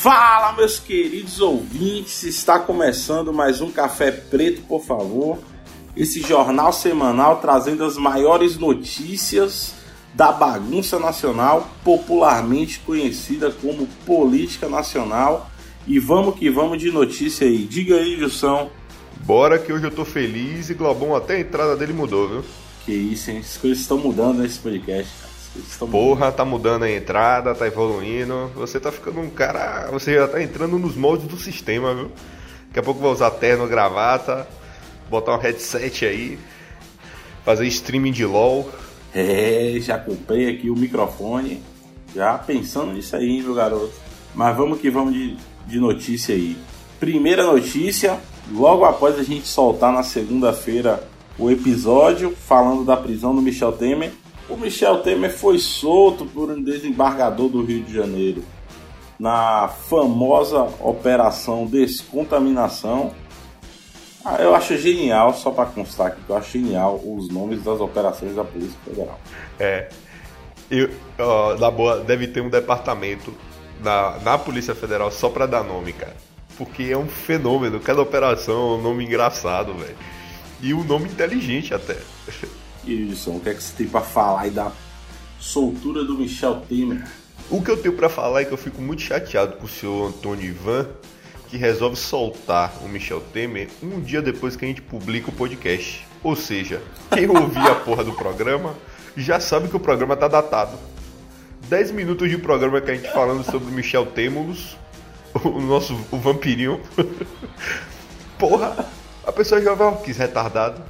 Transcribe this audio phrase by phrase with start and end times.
[0.00, 5.38] Fala, meus queridos ouvintes, está começando mais um Café Preto, por favor.
[5.94, 9.74] Esse jornal semanal trazendo as maiores notícias
[10.14, 15.50] da bagunça nacional, popularmente conhecida como política nacional.
[15.86, 17.58] E vamos que vamos de notícia aí.
[17.66, 18.70] Diga aí, Gilson.
[19.26, 22.44] Bora que hoje eu tô feliz e Globão até a entrada dele mudou, viu?
[22.86, 23.40] Que isso, hein?
[23.40, 25.29] As coisas estão mudando nesse podcast, cara.
[25.90, 28.50] Porra, tá mudando a entrada, tá evoluindo.
[28.54, 29.88] Você tá ficando um cara.
[29.90, 32.10] Você já tá entrando nos moldes do sistema, viu?
[32.68, 34.46] Daqui a pouco vai usar terno, gravata,
[35.08, 36.38] botar um headset aí,
[37.44, 38.70] fazer streaming de LOL.
[39.12, 41.60] É, já comprei aqui o microfone,
[42.14, 43.92] já pensando nisso aí, meu garoto.
[44.32, 46.56] Mas vamos que vamos de, de notícia aí.
[47.00, 48.20] Primeira notícia,
[48.52, 51.02] logo após a gente soltar na segunda-feira
[51.36, 54.12] o episódio falando da prisão do Michel Temer,
[54.50, 58.42] o Michel Temer foi solto por um desembargador do Rio de Janeiro
[59.18, 63.14] na famosa Operação Descontaminação.
[64.24, 68.34] Ah, eu acho genial, só para constar aqui, eu acho genial os nomes das operações
[68.34, 69.20] da Polícia Federal.
[69.58, 69.88] É.
[70.70, 70.88] Eu,
[71.58, 73.34] na boa, deve ter um departamento
[73.82, 76.16] na, na Polícia Federal só para dar nome, cara.
[76.56, 79.96] Porque é um fenômeno, cada operação é um nome engraçado, velho.
[80.60, 81.96] E um nome inteligente até.
[82.86, 84.72] Wilson, o que é que você tem para falar aí da
[85.38, 87.04] soltura do Michel Temer?
[87.50, 90.08] O que eu tenho para falar é que eu fico muito chateado com o senhor
[90.08, 90.86] Antônio Ivan,
[91.48, 96.06] que resolve soltar o Michel Temer um dia depois que a gente publica o podcast.
[96.22, 96.80] Ou seja,
[97.12, 98.74] quem ouvir a porra do programa
[99.16, 100.78] já sabe que o programa tá datado.
[101.68, 104.76] 10 minutos de programa que a gente falando sobre Michel Temulos,
[105.44, 106.80] o nosso o vampirinho.
[108.38, 108.86] Porra,
[109.24, 110.82] a pessoa já vai, oh, que retardado.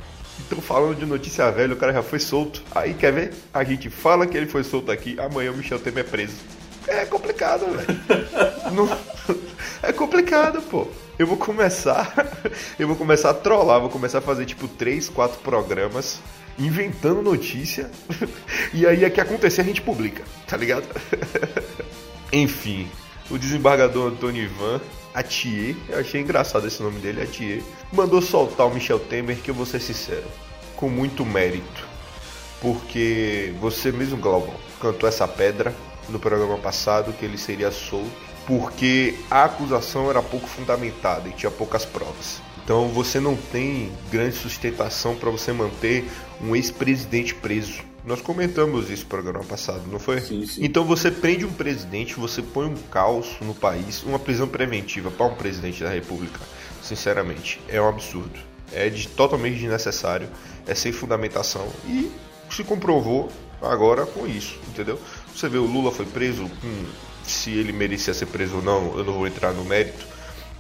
[0.43, 2.63] Estão falando de notícia velha, o cara já foi solto.
[2.75, 3.35] Aí quer ver?
[3.53, 6.37] A gente fala que ele foi solto aqui, amanhã o Michel Temer é preso.
[6.87, 8.99] É complicado, velho.
[9.83, 10.89] É complicado, pô.
[11.19, 12.13] Eu vou começar.
[12.79, 16.21] Eu vou começar a trollar, vou começar a fazer tipo 3, 4 programas
[16.59, 17.91] inventando notícia.
[18.73, 20.87] E aí é que acontecer a gente publica, tá ligado?
[22.33, 22.89] Enfim,
[23.29, 24.81] o desembargador Antônio Ivan
[25.15, 27.63] Atier, eu achei engraçado esse nome dele, Atier,
[27.93, 30.27] mandou soltar o Michel Temer, que eu vou ser sincero,
[30.77, 31.89] com muito mérito.
[32.61, 35.75] Porque você mesmo, Galvão, cantou essa pedra
[36.09, 38.11] no programa passado que ele seria solto,
[38.47, 42.41] porque a acusação era pouco fundamentada e tinha poucas provas.
[42.63, 46.09] Então você não tem grande sustentação para você manter
[46.41, 47.90] um ex-presidente preso.
[48.05, 50.21] Nós comentamos isso no programa passado, não foi?
[50.21, 50.65] Sim, sim.
[50.65, 55.27] Então você prende um presidente, você põe um caos no país, uma prisão preventiva para
[55.27, 56.41] um presidente da República.
[56.83, 58.39] Sinceramente, é um absurdo.
[58.73, 60.29] É de, totalmente desnecessário,
[60.67, 62.11] é sem fundamentação e
[62.49, 64.99] se comprovou agora com isso, entendeu?
[65.35, 66.85] Você vê, o Lula foi preso, hum,
[67.25, 70.07] se ele merecia ser preso ou não, eu não vou entrar no mérito,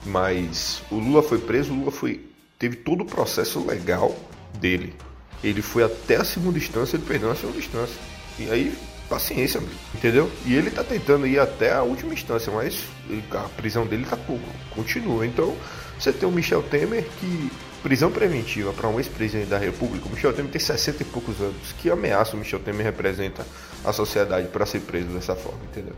[0.04, 2.24] mas o Lula foi preso, o Lula foi,
[2.58, 4.14] teve todo o processo legal
[4.58, 4.94] dele,
[5.42, 7.96] ele foi até a segunda instância, ele perdeu na segunda instância.
[8.38, 8.74] E aí,
[9.08, 9.60] paciência,
[9.94, 10.30] entendeu?
[10.46, 12.84] E ele tá tentando ir até a última instância, mas
[13.32, 15.26] a prisão dele tá pouco, continua.
[15.26, 15.56] Então,
[15.98, 17.50] você tem o Michel Temer que
[17.82, 21.72] prisão preventiva para um ex-presidente da República, o Michel Temer tem 60 e poucos anos.
[21.78, 23.44] Que ameaça o Michel Temer representa
[23.84, 25.94] a sociedade para ser preso dessa forma, entendeu?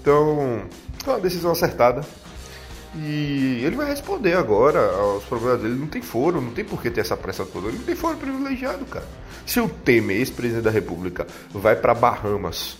[0.00, 0.64] Então,
[1.06, 2.04] é uma decisão acertada.
[2.96, 5.74] E ele vai responder agora aos problemas dele.
[5.74, 7.68] Não tem foro, não tem por que ter essa pressa toda.
[7.68, 9.06] Ele não tem foro privilegiado, cara.
[9.44, 12.76] Se o Temer, ex-presidente da República, vai para Bahamas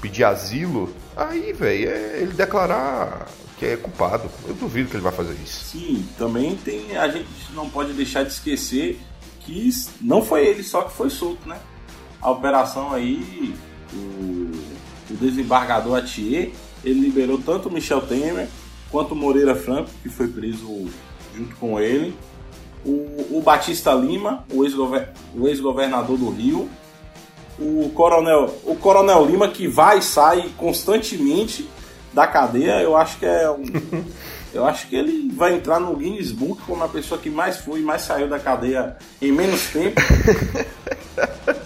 [0.00, 3.26] pedir asilo, aí, velho, é ele declarar
[3.58, 4.30] que é culpado.
[4.46, 5.64] Eu duvido que ele vai fazer isso.
[5.64, 6.94] Sim, também tem.
[6.96, 9.00] A gente não pode deixar de esquecer
[9.40, 11.58] que não foi ele só que foi solto, né?
[12.20, 13.54] A operação aí,
[13.94, 13.96] o,
[15.10, 16.50] o desembargador Atier,
[16.84, 18.48] ele liberou tanto o Michel Temer
[18.94, 20.86] quanto o Moreira Franco, que foi preso
[21.34, 22.16] junto com ele,
[22.86, 26.70] o, o Batista Lima, o ex-governador do Rio,
[27.58, 31.68] o Coronel, o Coronel Lima, que vai e sai constantemente
[32.12, 33.64] da cadeia, eu acho que é um.
[34.54, 37.80] eu acho que ele vai entrar no Guinness Book como a pessoa que mais foi
[37.80, 40.00] e mais saiu da cadeia em menos tempo.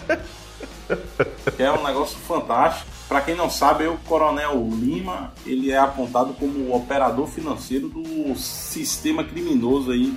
[1.59, 2.98] é um negócio fantástico.
[3.09, 8.35] Para quem não sabe, o Coronel Lima ele é apontado como o operador financeiro do
[8.35, 10.15] sistema criminoso aí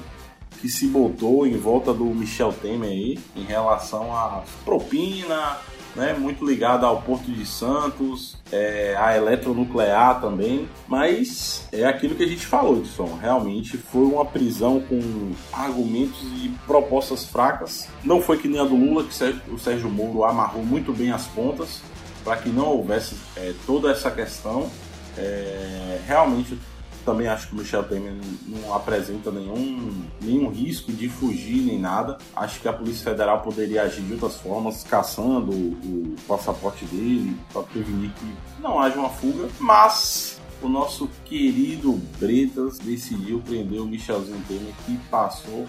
[0.60, 5.56] que se botou em volta do Michel Temer aí em relação à propina,
[5.96, 12.24] né, muito ligado ao Porto de Santos, é, à eletronuclear também, mas é aquilo que
[12.24, 13.18] a gente falou, Edson.
[13.20, 17.88] Realmente foi uma prisão com argumentos e propostas fracas.
[18.04, 21.26] Não foi que nem a do Lula, que o Sérgio Moro amarrou muito bem as
[21.26, 21.80] pontas
[22.24, 24.70] para que não houvesse é, toda essa questão.
[25.16, 26.58] É, realmente,
[27.04, 28.14] também acho que o Michel Temer
[28.46, 32.19] não apresenta nenhum, nenhum risco de fugir nem nada.
[32.34, 37.36] Acho que a Polícia Federal poderia agir de outras formas, caçando o, o passaporte dele,
[37.52, 39.48] para prevenir que não haja uma fuga.
[39.58, 45.66] Mas o nosso querido Bretas decidiu prender o Michelzinho Temer, que passou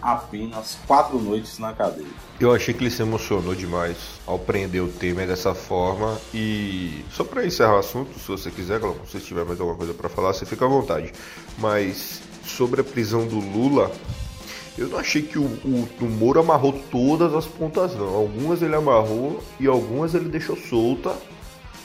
[0.00, 2.06] apenas quatro noites na cadeia.
[2.40, 3.96] Eu achei que ele se emocionou demais
[4.26, 6.18] ao prender o Temer dessa forma.
[6.32, 8.80] E só para encerrar o assunto, se você quiser,
[9.10, 11.12] se tiver mais alguma coisa para falar, você fica à vontade.
[11.58, 13.90] Mas sobre a prisão do Lula,
[14.76, 18.14] eu não achei que o, o, o Moro amarrou todas as pontas, não.
[18.14, 21.14] Algumas ele amarrou e algumas ele deixou solta.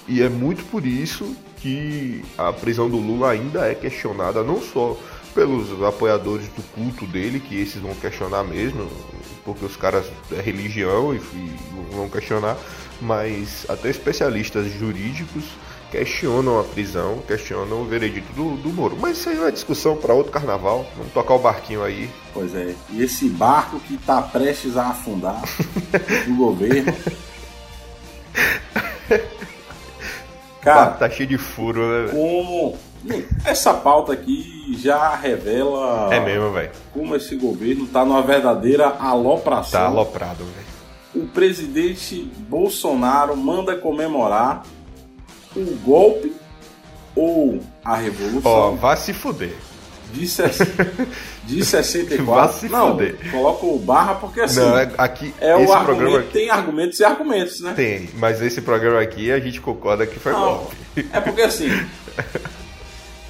[0.07, 4.98] E é muito por isso que a prisão do Lula ainda é questionada, não só
[5.33, 8.89] pelos apoiadores do culto dele, que esses vão questionar mesmo,
[9.44, 11.56] porque os caras é religião e, e
[11.91, 12.57] vão questionar,
[13.01, 15.44] mas até especialistas jurídicos
[15.91, 18.97] questionam a prisão, questionam o veredito do, do Moro.
[19.00, 20.88] Mas isso aí é uma discussão para outro carnaval.
[20.97, 22.09] Vamos tocar o barquinho aí.
[22.33, 22.74] Pois é.
[22.89, 25.39] E esse barco que está prestes a afundar
[26.25, 26.91] do governo.
[30.62, 32.12] Cara, tá cheio de furo, né?
[32.12, 32.77] Como
[33.45, 36.71] essa pauta aqui já revela é mesmo, velho.
[36.94, 39.79] como esse governo tá numa verdadeira alopração.
[39.79, 41.25] Tá aloprado, velho.
[41.25, 44.63] O presidente Bolsonaro manda comemorar
[45.55, 46.33] o golpe
[47.15, 48.51] ou a revolução.
[48.51, 49.53] Ó, oh, vá se fuder.
[50.11, 50.25] De,
[51.45, 52.25] de 64.
[52.25, 53.31] Vá se não, fuder.
[53.31, 54.59] coloca o barra porque assim.
[54.59, 56.31] Não, é, aqui, é o argumento, aqui...
[56.31, 57.73] tem argumentos e argumentos, né?
[57.75, 60.75] Tem, mas esse programa aqui a gente concorda que foi não, golpe.
[61.11, 61.67] É porque assim.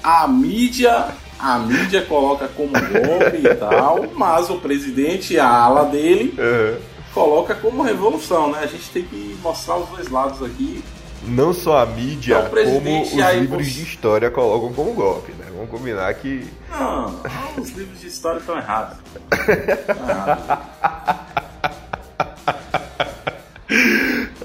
[0.04, 1.08] a mídia
[1.38, 6.78] a mídia coloca como golpe e tal, mas o presidente, a ala dele, uhum.
[7.12, 8.60] coloca como revolução, né?
[8.62, 10.82] A gente tem que mostrar os dois lados aqui.
[11.26, 15.46] Não só a mídia, então, como os livros de história colocam como golpe, né?
[15.54, 16.46] Vamos combinar que.
[16.70, 18.98] Não, não os livros de história estão errados.
[19.34, 20.44] Estão errados.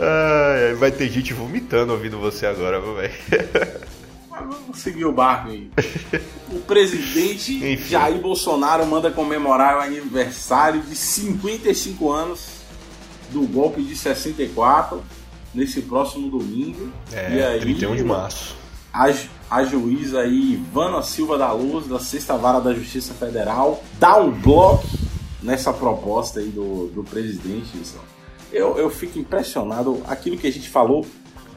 [0.02, 3.14] Ai, vai ter gente vomitando ouvindo você agora, velho.
[4.48, 5.72] Vamos seguir o barco aí.
[6.52, 7.78] O presidente.
[7.90, 12.60] Jair Bolsonaro manda comemorar o aniversário de 55 anos
[13.32, 15.04] do golpe de 64
[15.54, 16.90] nesse próximo domingo.
[17.12, 18.56] É, e aí, 31 de março.
[18.94, 19.12] A,
[19.50, 24.32] a juíza aí, Ivana Silva da Luz, da Sexta Vara da Justiça Federal, dá um
[24.32, 24.88] bloco
[25.42, 27.70] nessa proposta aí do, do presidente.
[28.52, 30.02] Eu, eu fico impressionado.
[30.08, 31.06] Aquilo que a gente falou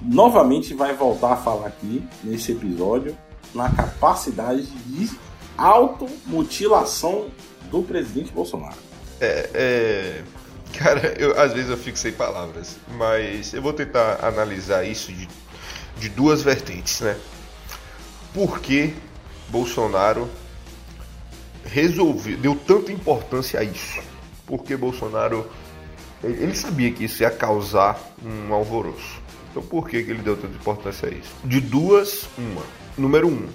[0.04, 3.16] novamente vai voltar a falar aqui nesse episódio
[3.54, 5.10] na capacidade de
[5.56, 7.30] automutilação
[7.70, 8.76] do presidente Bolsonaro.
[9.20, 10.22] É, é,
[10.76, 15.28] cara, eu, às vezes eu fico sem palavras, mas eu vou tentar analisar isso de,
[15.98, 17.16] de duas vertentes, né?
[18.34, 18.94] Por que
[19.48, 20.28] Bolsonaro
[21.64, 24.00] resolveu, deu tanta importância a isso?
[24.46, 25.48] Porque Bolsonaro
[26.22, 29.21] ele sabia que isso ia causar um alvoroço.
[29.52, 31.30] Então por que, que ele deu tanta importância a isso?
[31.44, 32.62] De duas, uma.
[32.96, 33.46] Número um,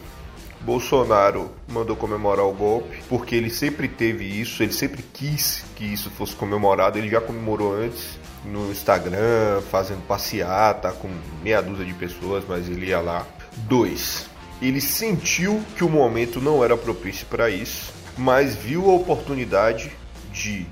[0.62, 6.12] Bolsonaro mandou comemorar o golpe, porque ele sempre teve isso, ele sempre quis que isso
[6.12, 11.10] fosse comemorado, ele já comemorou antes no Instagram, fazendo passeata com
[11.44, 13.25] meia dúzia de pessoas, mas ele ia lá.
[13.56, 14.30] Dois,
[14.62, 19.92] ele sentiu que o momento não era propício para isso, mas viu a oportunidade
[20.32, 20.66] de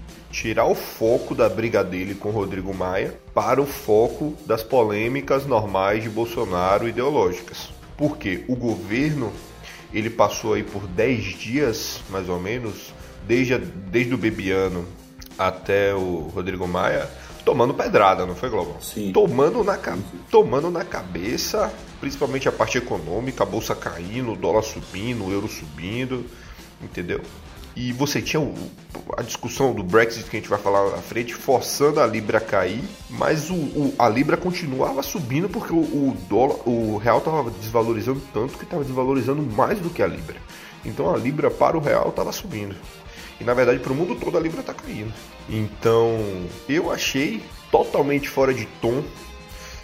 [0.45, 6.03] tirar o foco da briga dele com Rodrigo Maia para o foco das polêmicas normais
[6.03, 7.69] de Bolsonaro ideológicas.
[7.97, 9.33] Porque o governo
[9.91, 12.93] ele passou aí por 10 dias, mais ou menos,
[13.27, 14.85] desde, desde o Bebiano
[15.35, 17.09] até o Rodrigo Maia,
[17.43, 18.77] tomando pedrada, não foi, Global?
[18.81, 19.11] Sim.
[19.11, 19.79] Tomando na,
[20.29, 25.47] tomando na cabeça, principalmente a parte econômica, a bolsa caindo, o dólar subindo, o euro
[25.47, 26.23] subindo,
[26.83, 27.21] entendeu?
[27.75, 28.55] E você tinha o,
[29.17, 32.41] a discussão do Brexit que a gente vai falar à frente, forçando a Libra a
[32.41, 37.51] cair, mas o, o a Libra continuava subindo porque o, o dólar, o real estava
[37.51, 40.37] desvalorizando tanto que estava desvalorizando mais do que a Libra.
[40.85, 42.75] Então a Libra para o real estava subindo.
[43.41, 45.13] E na verdade para o mundo todo a Libra está caindo.
[45.49, 46.17] Então
[46.69, 49.03] eu achei totalmente fora de tom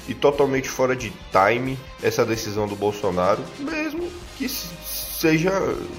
[0.07, 4.47] e totalmente fora de time essa decisão do Bolsonaro, mesmo que
[5.21, 5.51] seja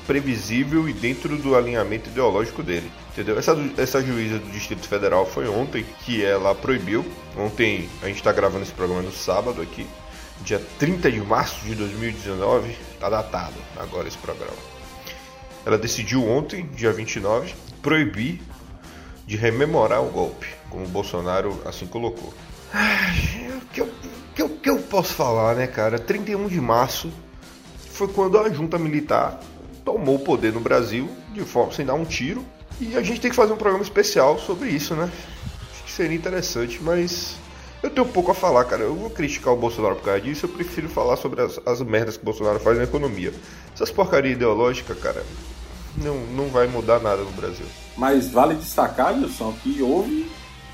[0.05, 2.91] previsível e dentro do alinhamento ideológico dele.
[3.12, 3.38] Entendeu?
[3.38, 7.07] Essa, essa juíza do Distrito Federal foi ontem que ela proibiu.
[7.37, 9.87] Ontem a gente está gravando esse programa no sábado aqui,
[10.41, 12.76] dia 30 de março de 2019.
[12.95, 14.57] Está datado agora esse programa.
[15.64, 18.43] Ela decidiu ontem, dia 29, proibir
[19.25, 22.35] de rememorar o golpe, como o Bolsonaro assim colocou.
[22.75, 23.88] O que eu,
[24.35, 25.97] que, eu, que eu posso falar, né, cara?
[25.97, 27.12] 31 de março
[27.93, 29.41] foi quando a junta militar
[29.85, 32.45] tomou o poder no Brasil de forma sem dar um tiro.
[32.81, 35.11] E a gente tem que fazer um programa especial sobre isso, né?
[35.73, 37.37] Acho que seria interessante, mas
[37.83, 38.83] eu tenho pouco a falar, cara.
[38.83, 40.47] Eu vou criticar o Bolsonaro por causa disso.
[40.47, 43.33] Eu prefiro falar sobre as, as merdas que o Bolsonaro faz na economia.
[43.75, 45.25] Essas porcaria ideológica, cara,
[45.97, 47.67] não, não vai mudar nada no Brasil.
[47.97, 50.31] Mas vale destacar, Wilson, que houve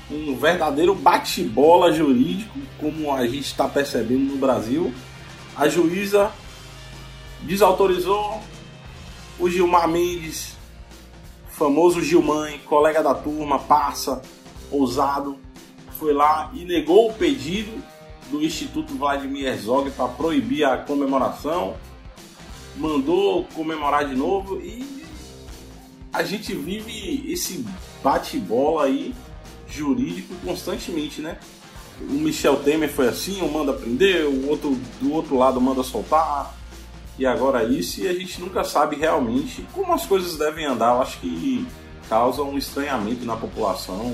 [0.09, 4.93] um verdadeiro bate-bola jurídico, como a gente está percebendo no Brasil.
[5.55, 6.31] A juíza
[7.41, 8.41] desautorizou
[9.39, 10.57] o Gilmar Mendes,
[11.49, 14.21] famoso Gilmãe, colega da turma, passa,
[14.71, 15.37] ousado,
[15.97, 17.83] foi lá e negou o pedido
[18.29, 21.75] do Instituto Vladimir Herzog para proibir a comemoração,
[22.77, 25.03] mandou comemorar de novo e
[26.13, 27.65] a gente vive esse
[28.03, 29.13] bate-bola aí
[29.67, 31.37] jurídico constantemente, né?
[32.01, 36.55] O Michel Temer foi assim, um manda prender, o outro do outro lado manda soltar,
[37.19, 40.95] e agora isso, e a gente nunca sabe realmente como as coisas devem andar.
[40.95, 41.67] Eu acho que
[42.07, 44.13] causa um estranhamento na população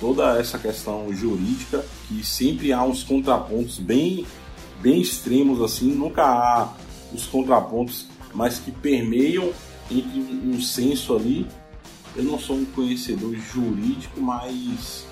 [0.00, 4.26] toda essa questão jurídica, que sempre há uns contrapontos bem,
[4.80, 6.74] bem extremos assim, nunca há
[7.14, 9.52] os contrapontos, mas que permeiam
[9.88, 11.46] entre um senso ali.
[12.16, 15.06] Eu não sou um conhecedor jurídico, mas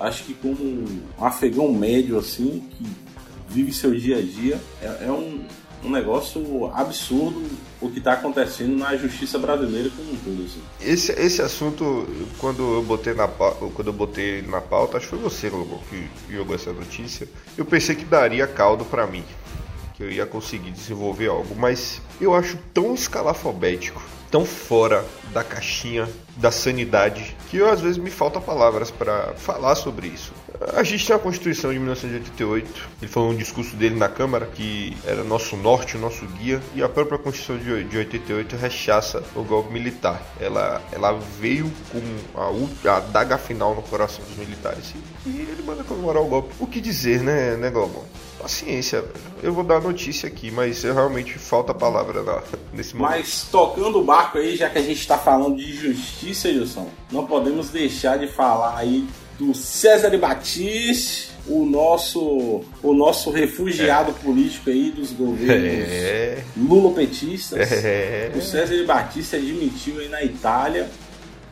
[0.00, 2.84] acho que como um afegão médio assim, que
[3.48, 5.44] vive seu dia a dia, é, é um,
[5.84, 7.42] um negócio absurdo
[7.80, 10.44] o que está acontecendo na justiça brasileira como um todo.
[10.44, 10.60] Assim.
[10.80, 12.06] Esse, esse assunto,
[12.38, 16.08] quando eu botei na quando eu botei na pauta, acho que foi você, Lobo, que
[16.32, 17.28] jogou essa notícia.
[17.56, 19.24] Eu pensei que daria caldo para mim,
[20.02, 26.08] que eu ia conseguir desenvolver algo, mas eu acho tão escalafobético tão fora da caixinha
[26.38, 30.32] da sanidade que eu, às vezes me falta palavras para falar sobre isso.
[30.74, 34.96] A gente tem a Constituição de 1988, ele falou um discurso dele na Câmara que
[35.04, 40.22] era nosso norte, nosso guia, e a própria Constituição de 88 rechaça o golpe militar.
[40.40, 42.00] Ela, ela veio com
[42.88, 44.94] a, a daga final no coração dos militares
[45.26, 46.54] e, ele manda comemorar o golpe.
[46.58, 47.70] O que dizer, né, né?
[48.42, 49.04] Paciência,
[49.42, 53.10] eu vou dar a notícia aqui, mas eu realmente falta palavra lá, nesse momento.
[53.12, 57.24] Mas tocando o barco aí, já que a gente está falando de justiça, Wilson, não
[57.24, 59.06] podemos deixar de falar aí
[59.38, 64.14] do César Batiste, o nosso o nosso refugiado é.
[64.24, 66.44] político aí dos governos é.
[66.56, 67.72] lulopetistas.
[67.72, 68.30] É.
[68.34, 70.88] O César Batista admitiu aí na Itália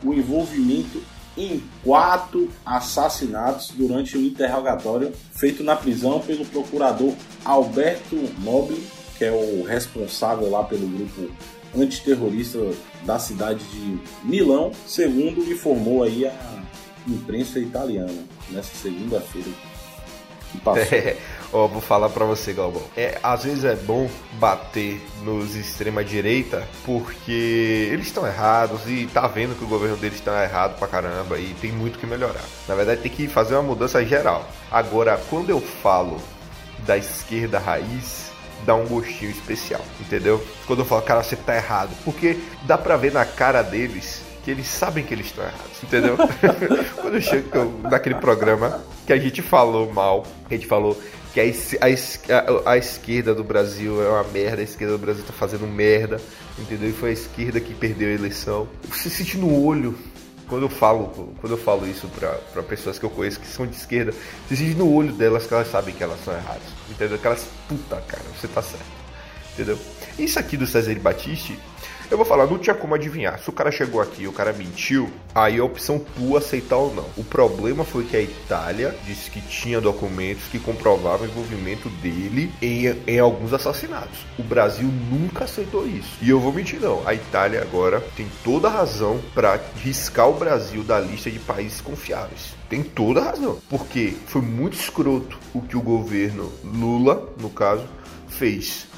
[0.03, 1.01] o envolvimento
[1.37, 7.13] em quatro assassinatos durante o interrogatório feito na prisão pelo procurador
[7.45, 8.85] Alberto Nobile,
[9.17, 11.29] que é o responsável lá pelo grupo
[11.75, 12.59] antiterrorista
[13.05, 16.63] da cidade de Milão, segundo informou aí a
[17.07, 19.49] imprensa italiana nessa segunda-feira
[20.51, 20.83] que passou.
[21.53, 22.81] Ó, vou falar para você, Galvão.
[22.95, 29.27] É, às vezes é bom bater nos extrema direita porque eles estão errados e tá
[29.27, 32.43] vendo que o governo deles está errado pra caramba e tem muito que melhorar.
[32.67, 34.47] Na verdade, tem que fazer uma mudança geral.
[34.71, 36.17] Agora, quando eu falo
[36.85, 38.31] da esquerda raiz,
[38.65, 40.41] dá um gostinho especial, entendeu?
[40.65, 44.49] Quando eu falo, cara, você tá errado, porque dá pra ver na cara deles que
[44.49, 46.17] eles sabem que eles estão errados, entendeu?
[46.99, 50.99] Quando eu chego naquele programa que a gente falou mal, a gente falou
[51.33, 55.31] que a, a, a, esquerda do Brasil é uma merda, a esquerda do Brasil tá
[55.31, 56.19] fazendo merda,
[56.59, 56.89] entendeu?
[56.89, 58.67] E foi a esquerda que perdeu a eleição.
[58.89, 59.97] Você sente no olho
[60.47, 63.75] quando eu falo, quando eu falo isso para pessoas que eu conheço que são de
[63.75, 64.13] esquerda,
[64.47, 67.17] você sente no olho delas que elas sabem que elas são erradas, entendeu?
[67.17, 68.85] Que elas, puta cara, você tá certo,
[69.53, 69.79] entendeu?
[70.17, 71.57] Isso aqui do César Batiste
[72.11, 73.39] eu vou falar, não tinha como adivinhar.
[73.39, 76.93] Se o cara chegou aqui e o cara mentiu, aí a opção tua aceitar ou
[76.93, 77.05] não.
[77.15, 82.51] O problema foi que a Itália disse que tinha documentos que comprovavam o envolvimento dele
[82.61, 84.25] em, em alguns assassinatos.
[84.37, 86.17] O Brasil nunca aceitou isso.
[86.21, 87.01] E eu vou mentir não.
[87.07, 91.79] A Itália agora tem toda a razão para riscar o Brasil da lista de países
[91.79, 92.53] confiáveis.
[92.67, 93.57] Tem toda a razão.
[93.69, 97.87] Porque foi muito escroto o que o governo Lula, no caso,
[98.27, 98.90] fez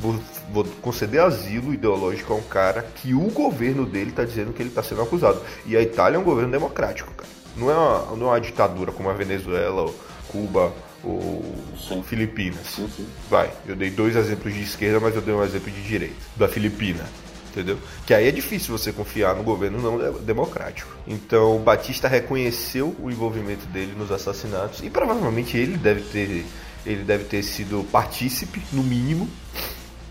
[0.00, 0.18] vou,
[0.52, 4.70] vou conceder asilo ideológico a um cara que o governo dele está dizendo que ele
[4.70, 5.40] está sendo acusado.
[5.66, 7.30] E a Itália é um governo democrático, cara.
[7.56, 9.94] Não é uma, não é uma ditadura como a Venezuela, ou
[10.28, 11.42] Cuba ou
[11.76, 12.02] sim.
[12.02, 12.66] Filipinas.
[12.66, 13.06] Sim, sim.
[13.28, 16.48] Vai, eu dei dois exemplos de esquerda, mas eu dei um exemplo de direita, da
[16.48, 17.04] Filipina.
[17.50, 17.78] Entendeu?
[18.06, 20.88] Que aí é difícil você confiar no governo não democrático.
[21.04, 26.46] Então, Batista reconheceu o envolvimento dele nos assassinatos e provavelmente ele deve ter
[26.86, 29.28] ele deve ter sido partícipe, no mínimo,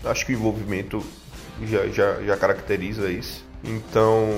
[0.04, 1.04] acho que o envolvimento
[1.64, 3.44] já, já, já caracteriza isso.
[3.62, 4.28] Então,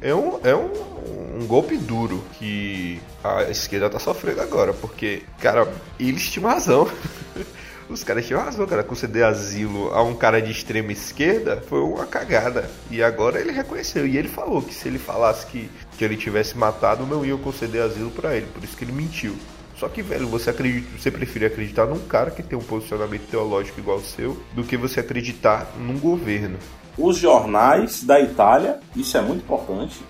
[0.00, 5.72] é um, é um, um, golpe duro que a esquerda tá sofrendo agora, porque, cara,
[5.98, 6.90] eles tinham razão.
[7.88, 8.82] os caras tinham razão, cara.
[8.82, 12.70] Conceder asilo a um cara de extrema esquerda foi uma cagada.
[12.90, 14.06] E agora ele reconheceu.
[14.06, 17.82] E ele falou que se ele falasse que, que ele tivesse matado, não iam conceder
[17.82, 18.46] asilo para ele.
[18.46, 19.36] Por isso que ele mentiu.
[19.82, 23.80] Só que, velho, você acredita, você prefere acreditar num cara que tem um posicionamento teológico
[23.80, 26.56] igual ao seu do que você acreditar num governo.
[26.96, 30.00] Os jornais da Itália, isso é muito importante.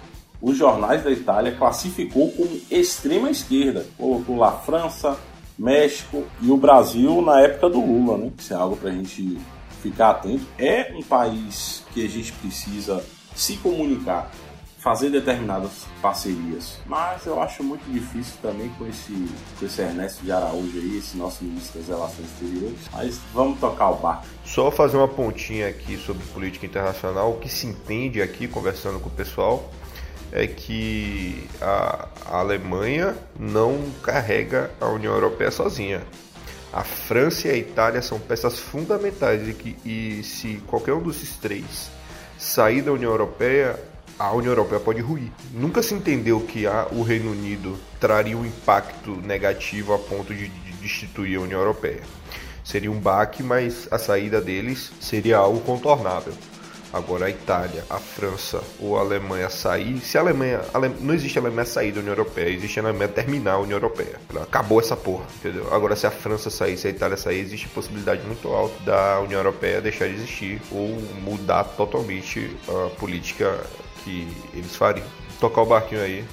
[0.43, 3.87] Os jornais da Itália classificou como extrema esquerda.
[3.97, 5.19] Colocou lá França,
[5.59, 8.31] México e o Brasil na época do Lula, né?
[8.37, 9.39] Isso é algo pra gente
[9.83, 10.45] ficar atento.
[10.59, 13.03] É um país que a gente precisa
[13.35, 14.31] se comunicar
[14.83, 16.79] fazer determinadas parcerias.
[16.87, 21.17] Mas eu acho muito difícil também com esse, com esse Ernesto de Araújo aí, esse
[21.17, 22.81] nosso ministro das Relações Exteriores.
[22.93, 24.27] Mas vamos tocar o barco.
[24.45, 27.31] Só fazer uma pontinha aqui sobre política internacional.
[27.31, 29.71] O que se entende aqui, conversando com o pessoal,
[30.33, 36.03] é que a, Alemanha não carrega a União Europeia sozinha.
[36.73, 41.37] A França e a Itália são peças fundamentais e, que, e se qualquer um desses
[41.37, 41.91] três
[42.39, 43.79] sair da União Europeia,
[44.23, 45.33] a União Europeia pode ruir.
[45.53, 50.47] Nunca se entendeu que a, o Reino Unido traria um impacto negativo a ponto de,
[50.47, 52.03] de destituir a União Europeia.
[52.63, 56.33] Seria um baque, mas a saída deles seria algo contornável.
[56.93, 61.37] Agora a Itália, a França ou a Alemanha sair, se a Alemanha, a não existe
[61.39, 64.21] a Alemanha sair da União Europeia, existe a Alemanha terminar a União Europeia.
[64.41, 65.75] Acabou essa porra, entendeu?
[65.75, 69.41] Agora se a França sair, se a Itália sair, existe possibilidade muito alta da União
[69.41, 73.59] Europeia deixar de existir ou mudar totalmente a política
[74.05, 75.07] que eles fariam.
[75.41, 76.25] Tocar o barquinho aí.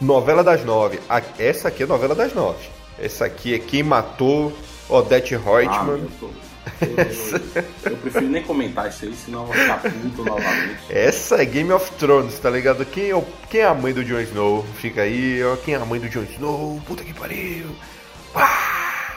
[0.00, 1.00] Novela das nove.
[1.38, 2.68] Essa aqui é novela das nove.
[2.98, 4.52] Essa aqui é quem matou
[4.88, 6.08] Odette Reutemann.
[6.22, 10.78] Ah, eu, eu, eu, prefiro nem comentar isso aí, senão eu vou ficar puto novamente.
[10.90, 12.84] Essa é Game of Thrones, tá ligado?
[12.84, 14.64] Quem é, o, quem é a mãe do Jon Snow?
[14.80, 15.56] Fica aí, ó.
[15.56, 16.80] Quem é a mãe do Jon Snow?
[16.86, 17.66] Puta que pariu.
[18.34, 19.16] Ah!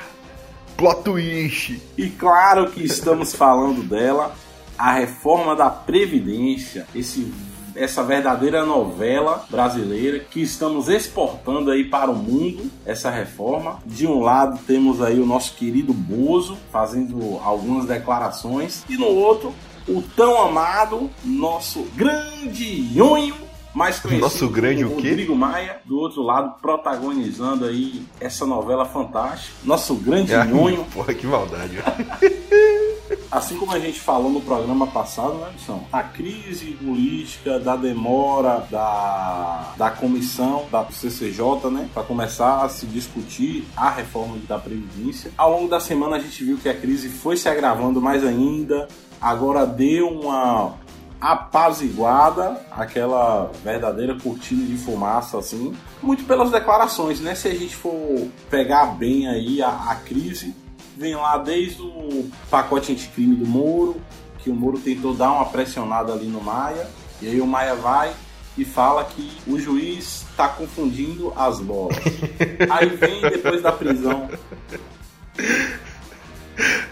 [0.78, 1.82] Plot twist.
[1.98, 4.34] E claro que estamos falando dela,
[4.78, 7.34] a reforma da Previdência, esse
[7.80, 13.80] essa verdadeira novela brasileira que estamos exportando aí para o mundo, essa reforma.
[13.86, 19.54] De um lado temos aí o nosso querido Bozo fazendo algumas declarações e no outro
[19.88, 23.36] o tão amado nosso grande Nhonho
[23.74, 25.10] mais conhecido Nosso grande o quê?
[25.10, 29.56] Rodrigo Maia, do outro lado, protagonizando aí essa novela fantástica.
[29.64, 30.86] Nosso grande Ah, nhonho.
[30.86, 31.78] Porra, que maldade.
[33.32, 35.84] Assim como a gente falou no programa passado, né, Edson?
[35.92, 42.86] A crise política da demora da, da comissão da CCJ, né, para começar a se
[42.86, 45.32] discutir a reforma da Previdência.
[45.38, 48.88] Ao longo da semana a gente viu que a crise foi se agravando mais ainda.
[49.22, 50.76] Agora deu uma
[51.20, 57.36] apaziguada, aquela verdadeira cortina de fumaça, assim, muito pelas declarações, né?
[57.36, 60.56] Se a gente for pegar bem aí a, a crise,
[61.00, 64.02] vem lá desde o pacote anticrime do Moro,
[64.40, 66.90] que o Moro tentou dar uma pressionada ali no Maia,
[67.22, 68.14] e aí o Maia vai
[68.58, 71.98] e fala que o juiz está confundindo as bolas.
[72.70, 74.30] aí vem depois da prisão.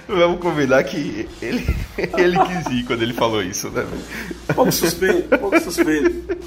[0.07, 1.75] Vamos combinar que ele,
[2.17, 3.85] ele quis ir quando ele falou isso, né?
[4.55, 6.37] Pouco suspeito, pouco suspeito.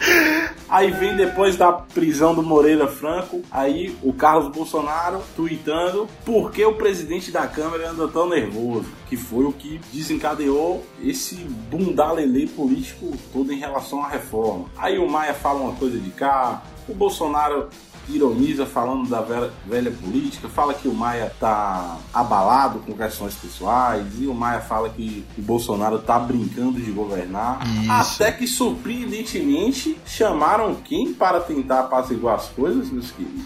[0.70, 6.64] Aí vem depois da prisão do Moreira Franco, aí o Carlos Bolsonaro tweetando por que
[6.64, 13.10] o presidente da Câmara anda tão nervoso, que foi o que desencadeou esse bundalelê político
[13.32, 14.66] todo em relação à reforma.
[14.78, 17.68] Aí o Maia fala uma coisa de cá, o Bolsonaro
[18.16, 24.06] ironiza falando da velha, velha política, fala que o Maia tá abalado com questões pessoais,
[24.18, 27.60] e o Maia fala que o Bolsonaro tá brincando de governar.
[27.66, 28.22] Isso.
[28.22, 33.44] Até que, surpreendentemente, chamaram quem para tentar apaziguar as coisas, meus queridos?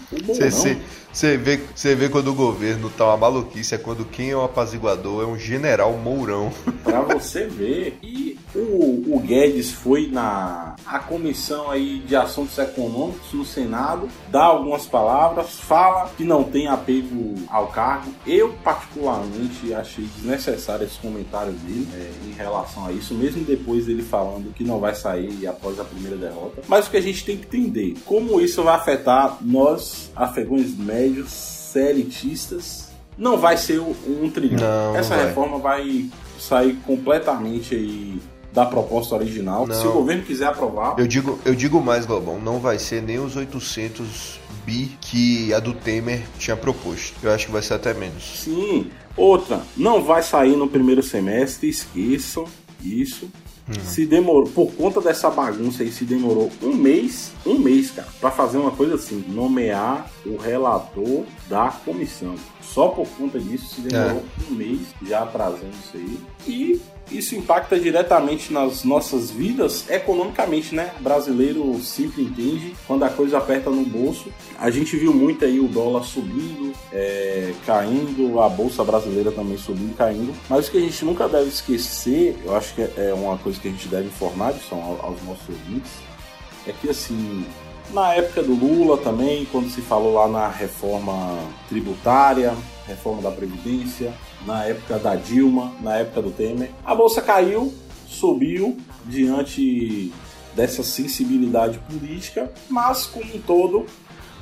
[1.12, 4.42] Você vê, cê vê quando o governo tá uma maluquice, é quando quem é o
[4.42, 6.52] apaziguador é um general Mourão.
[6.82, 7.98] Pra você ver.
[8.02, 14.44] E o, o Guedes foi na a comissão aí de assuntos econômicos no Senado, dá
[14.44, 18.12] algumas palavras, fala que não tem apego ao cargo.
[18.26, 24.02] Eu, particularmente, achei desnecessário esse comentário dele é, em relação a isso, mesmo depois dele
[24.02, 26.62] falando que não vai sair após a primeira derrota.
[26.68, 31.74] Mas o que a gente tem que entender, como isso vai afetar nós, afegões médios,
[31.74, 34.92] elitistas, não vai ser um trilhão.
[34.92, 35.26] Não, Essa vai.
[35.26, 38.20] reforma vai sair completamente aí
[38.54, 39.66] da proposta original.
[39.66, 39.74] Não.
[39.74, 43.18] Se o governo quiser aprovar, Eu digo, eu digo mais, Globão, não vai ser nem
[43.18, 47.14] os 800 bi que a do Temer tinha proposto.
[47.20, 48.40] Eu acho que vai ser até menos.
[48.44, 48.90] sim.
[49.16, 52.46] Outra, não vai sair no primeiro semestre, esqueçam
[52.82, 53.30] isso.
[53.68, 53.84] Uhum.
[53.84, 58.32] Se demorou, por conta dessa bagunça aí, se demorou um mês, um mês, cara, para
[58.32, 62.34] fazer uma coisa assim, nomear o relator da comissão.
[62.60, 64.52] Só por conta disso se demorou é.
[64.52, 66.18] um mês já atrasando isso aí.
[66.46, 70.92] E isso impacta diretamente nas nossas vidas economicamente, né?
[71.00, 74.32] Brasileiro sempre entende quando a coisa aperta no bolso.
[74.58, 79.92] A gente viu muito aí o dólar subindo, é, caindo, a bolsa brasileira também subindo
[79.92, 80.34] e caindo.
[80.48, 83.68] Mas o que a gente nunca deve esquecer, eu acho que é uma coisa que
[83.68, 85.92] a gente deve informar aos nossos ouvintes,
[86.66, 87.44] é que assim,
[87.92, 91.38] na época do Lula também, quando se falou lá na reforma
[91.68, 92.54] tributária,
[92.86, 94.12] reforma da Previdência,
[94.46, 96.70] na época da Dilma, na época do Temer.
[96.84, 97.72] A bolsa caiu,
[98.06, 100.12] subiu diante
[100.54, 103.86] dessa sensibilidade política, mas como um todo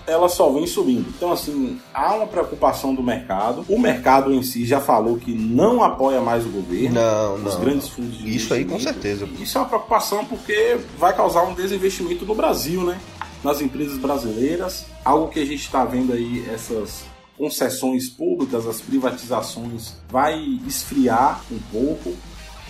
[0.06, 1.08] ela só vem subindo.
[1.16, 3.64] Então, assim, há uma preocupação do mercado.
[3.68, 6.94] O mercado em si já falou que não apoia mais o governo.
[6.94, 7.48] Não, não.
[7.48, 9.28] Os grandes fundos de Isso aí, com certeza.
[9.38, 13.00] Isso é uma preocupação porque vai causar um desinvestimento no Brasil, né?
[13.44, 14.86] Nas empresas brasileiras.
[15.04, 17.04] Algo que a gente está vendo aí, essas
[17.42, 22.14] concessões públicas, as privatizações, vai esfriar um pouco,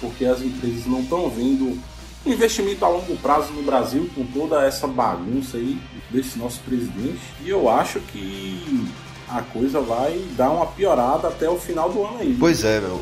[0.01, 1.79] porque as empresas não estão vendo
[2.25, 5.79] investimento a longo prazo no Brasil com toda essa bagunça aí
[6.11, 7.21] desse nosso presidente.
[7.45, 8.89] E eu acho que
[9.29, 12.35] a coisa vai dar uma piorada até o final do ano aí.
[12.41, 12.99] Pois é, meu.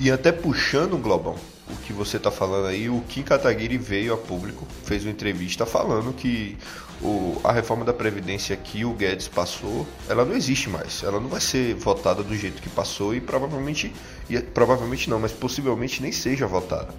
[0.00, 1.36] E até puxando, Globão,
[1.70, 5.64] o que você está falando aí, o Kim Kataguiri veio a público, fez uma entrevista
[5.64, 6.58] falando que
[7.00, 11.02] o, a reforma da Previdência que o Guedes passou, ela não existe mais.
[11.02, 13.92] Ela não vai ser votada do jeito que passou e provavelmente,
[14.28, 16.94] e, provavelmente não, mas possivelmente nem seja votada.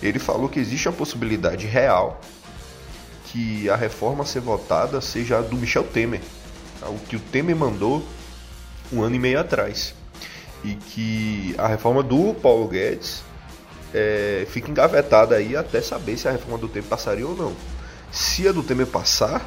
[0.00, 2.20] Ele falou que existe a possibilidade real
[3.26, 6.20] que a reforma ser votada seja a do Michel Temer,
[6.82, 8.02] o que o Temer mandou
[8.92, 9.94] um ano e meio atrás.
[10.64, 13.22] E que a reforma do Paulo Guedes
[13.94, 17.52] é, fica engavetada aí até saber se a reforma do Temer passaria ou não.
[18.10, 19.46] Se a do Temer passar,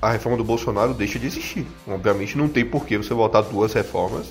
[0.00, 1.66] a reforma do Bolsonaro deixa de existir.
[1.86, 4.26] Obviamente não tem por que você votar duas reformas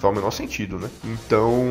[0.00, 0.88] faz o menor sentido, né?
[1.04, 1.62] Então,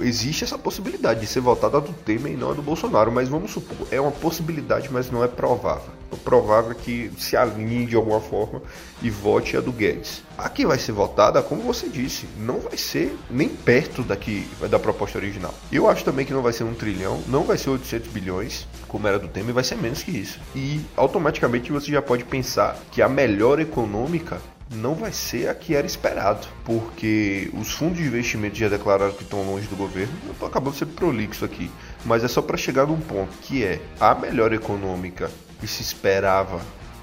[0.00, 3.52] existe essa possibilidade de ser votada do Temer e não a do Bolsonaro, mas vamos
[3.52, 5.97] supor, é uma possibilidade, mas não é provável.
[6.24, 8.62] Provável que se alinhe de alguma forma
[9.02, 10.22] e vote a do Guedes.
[10.36, 14.78] A que vai ser votada, como você disse, não vai ser nem perto daqui da
[14.78, 15.54] proposta original.
[15.72, 19.06] Eu acho também que não vai ser um trilhão, não vai ser 800 bilhões, como
[19.06, 20.38] era do Temer, vai ser menos que isso.
[20.54, 24.40] E automaticamente você já pode pensar que a melhor econômica
[24.70, 29.22] não vai ser a que era esperado, porque os fundos de investimento já declararam que
[29.22, 30.12] estão longe do governo.
[30.26, 31.70] Eu tô acabando de ser prolixo aqui,
[32.04, 36.60] mas é só para chegar num ponto que é a melhor econômica que se esperava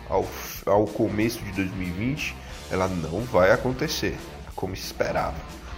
[0.09, 0.25] ao,
[0.65, 2.35] ao começo de 2020,
[2.71, 4.17] ela não vai acontecer
[4.55, 5.35] como se esperava.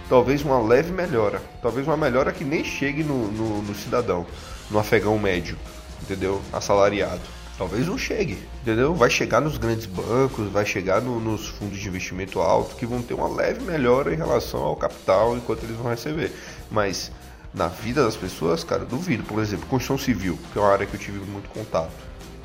[0.08, 4.26] Talvez uma leve melhora, talvez uma melhora que nem chegue no, no, no cidadão,
[4.70, 5.58] no afegão médio,
[6.02, 6.40] entendeu?
[6.52, 8.94] Assalariado talvez não chegue, entendeu?
[8.94, 13.02] Vai chegar nos grandes bancos, vai chegar no, nos fundos de investimento alto que vão
[13.02, 16.30] ter uma leve melhora em relação ao capital enquanto eles vão receber.
[16.70, 17.10] Mas
[17.52, 19.24] na vida das pessoas, cara, duvido.
[19.24, 21.90] Por exemplo, construção civil, que é uma área que eu tive muito contato,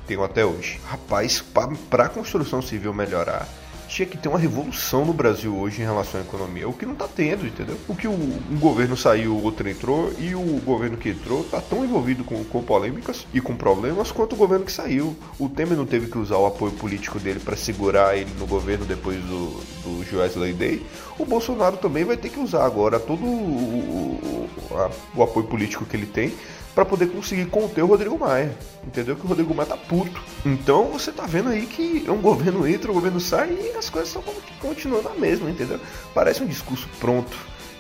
[0.07, 0.79] tenho até hoje.
[0.85, 1.43] Rapaz,
[1.89, 3.47] para a construção civil melhorar,
[3.87, 6.67] tinha que ter uma revolução no Brasil hoje em relação à economia.
[6.67, 7.77] O que não está tendo, entendeu?
[7.87, 11.61] O que o, um governo saiu, o outro entrou, e o governo que entrou está
[11.61, 15.15] tão envolvido com, com polêmicas e com problemas quanto o governo que saiu.
[15.37, 18.85] O Temer não teve que usar o apoio político dele para segurar ele no governo
[18.85, 20.85] depois do, do Joesley Day.
[21.19, 25.85] O Bolsonaro também vai ter que usar agora todo o, o, a, o apoio político
[25.85, 26.33] que ele tem
[26.73, 28.55] para poder conseguir conter o Rodrigo Maia.
[28.85, 29.15] Entendeu?
[29.15, 30.21] Que o Rodrigo Maia tá puto.
[30.45, 33.89] Então você tá vendo aí que um governo entra, o um governo sai e as
[33.89, 34.23] coisas estão
[34.59, 35.79] continuando a mesma, entendeu?
[36.13, 37.37] Parece um discurso pronto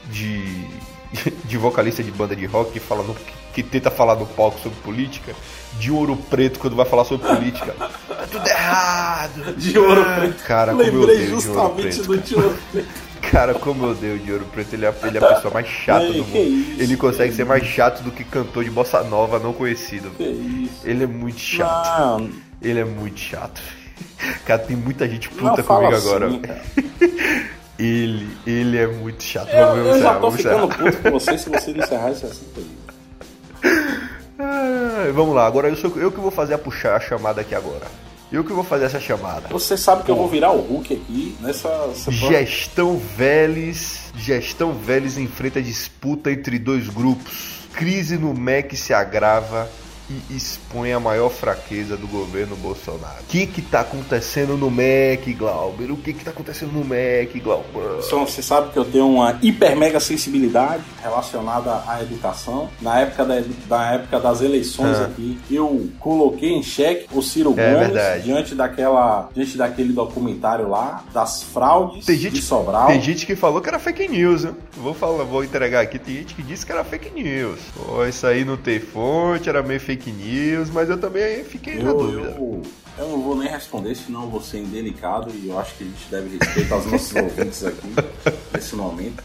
[0.09, 0.43] de,
[1.45, 3.15] de vocalista de banda de rock que, fala no,
[3.53, 5.35] que tenta falar no palco sobre política,
[5.79, 7.73] de ouro preto quando vai falar sobre política.
[7.73, 9.53] Tá tudo errado.
[9.55, 10.43] De ouro preto.
[10.43, 13.12] Cara, como Lembrei eu justamente do de ouro preto.
[13.31, 15.67] Cara, como eu dei o de ouro preto, ele é, ele é a pessoa mais
[15.67, 16.37] chata do mundo.
[16.37, 20.11] Isso, ele consegue ser mais chato do que cantor de bossa nova não conhecido.
[20.83, 21.99] Ele é muito chato.
[21.99, 22.29] Não.
[22.61, 23.61] Ele é muito chato.
[24.45, 26.29] Cara, tem muita gente puta comigo assim, agora.
[27.79, 29.49] ele, ele é muito chato.
[29.49, 32.25] Eu, vamos eu encerrar, já tô ficando puto com você se você não encerrar isso
[32.25, 32.83] assim comigo.
[34.37, 37.55] Ah, vamos lá, agora eu, sou, eu que vou fazer a puxar a chamada aqui
[37.55, 37.85] agora.
[38.33, 39.47] Eu que vou fazer essa chamada.
[39.49, 41.69] Você sabe que eu vou virar o Hulk aqui nessa.
[42.09, 44.11] Gestão Vélez.
[44.17, 47.59] Gestão Vélez enfrenta disputa entre dois grupos.
[47.73, 49.69] Crise no MEC se agrava
[50.29, 53.21] e expõe a maior fraqueza do governo Bolsonaro.
[53.21, 55.91] O que que tá acontecendo no MEC, Glauber?
[55.91, 58.01] O que que tá acontecendo no MEC, Glauber?
[58.01, 62.69] Você sabe que eu tenho uma hiper mega sensibilidade relacionada à educação.
[62.81, 65.05] Na época, da, na época das eleições ah.
[65.05, 68.23] aqui, eu coloquei em xeque o Ciro é, Gomes verdade.
[68.23, 72.87] diante daquela diante daquele documentário lá das fraudes tem gente, de Sobral.
[72.87, 74.55] Tem gente que falou que era fake news, hein?
[74.77, 75.99] Vou falar, vou entregar aqui.
[75.99, 77.59] Tem gente que disse que era fake news.
[77.75, 81.83] Pô, isso aí não tem fonte, era meio fake news, mas eu também fiquei eu,
[81.83, 82.35] na dúvida.
[82.37, 82.61] Eu,
[82.97, 85.87] eu não vou nem responder, senão eu vou ser indelicado e eu acho que a
[85.87, 87.87] gente deve respeitar os nossos ouvintes aqui
[88.53, 89.23] nesse momento.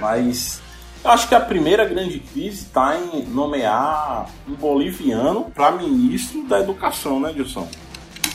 [0.00, 0.60] Mas
[1.04, 6.60] eu acho que a primeira grande crise está em nomear um boliviano para ministro da
[6.60, 7.68] educação, né, Gilson?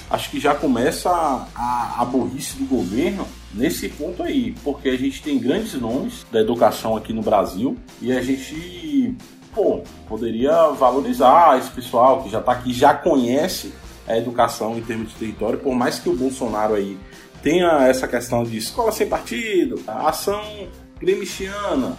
[0.10, 4.98] Acho que já começa a, a, a burrice do governo nesse ponto aí, porque a
[4.98, 9.16] gente tem grandes nomes da educação aqui no Brasil e a gente,
[9.54, 13.74] pô, poderia valorizar esse pessoal que já está aqui, já conhece
[14.08, 16.98] a educação em termos de território, por mais que o Bolsonaro aí
[17.44, 20.68] tenha essa questão de escola sem partido, ação
[21.00, 21.98] gremichiana,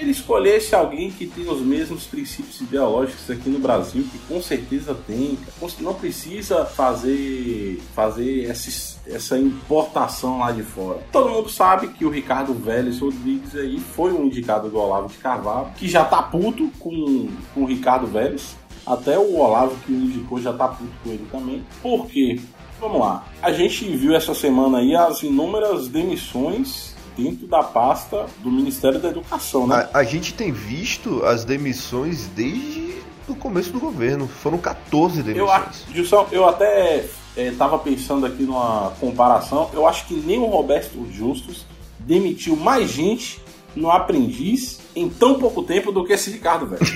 [0.00, 4.94] ele escolhesse alguém que tem os mesmos princípios ideológicos aqui no Brasil, que com certeza
[4.94, 5.36] tem,
[5.80, 11.00] não precisa fazer, fazer essa, essa importação lá de fora.
[11.10, 15.16] Todo mundo sabe que o Ricardo Vélez Rodrigues aí foi um indicado do Olavo de
[15.16, 18.56] Carvalho, que já tá puto com, com o Ricardo Vélez.
[18.86, 21.64] Até o Olavo que o indicou já tá puto com ele também.
[21.82, 22.40] Por quê?
[22.80, 23.26] Vamos lá.
[23.42, 29.08] A gente viu essa semana aí as inúmeras demissões dentro da pasta do Ministério da
[29.08, 29.88] Educação, né?
[29.92, 32.94] A, a gente tem visto as demissões desde
[33.26, 34.28] o começo do governo.
[34.28, 35.84] Foram 14 demissões.
[35.88, 37.04] Eu, Gilson, eu até
[37.36, 39.68] estava é, pensando aqui numa comparação.
[39.74, 41.66] Eu acho que nem o Roberto Justus
[41.98, 43.42] demitiu mais gente
[43.74, 46.86] no aprendiz em tão pouco tempo do que esse Ricardo, velho.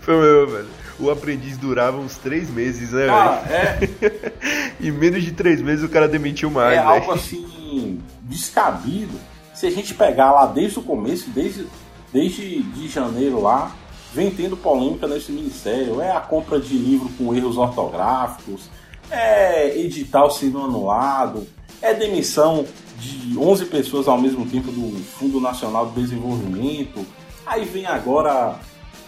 [0.00, 3.08] Foi meu, velho o aprendiz durava uns três meses, né?
[3.08, 3.88] Ah, é.
[4.80, 6.78] e menos de três meses o cara demitiu mais.
[6.78, 6.88] É véio.
[6.88, 9.18] algo assim descabido.
[9.54, 11.66] Se a gente pegar lá desde o começo, desde,
[12.12, 13.74] desde de janeiro lá,
[14.12, 16.00] vem tendo polêmica nesse ministério.
[16.00, 18.68] É a compra de livro com erros ortográficos,
[19.10, 21.46] é edital sendo anulado,
[21.80, 22.66] é demissão
[22.98, 27.06] de 11 pessoas ao mesmo tempo do Fundo Nacional de Desenvolvimento.
[27.46, 28.58] Aí vem agora